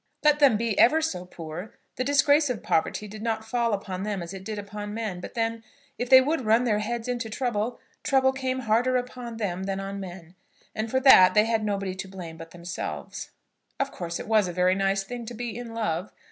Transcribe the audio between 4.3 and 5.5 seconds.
it did upon men. But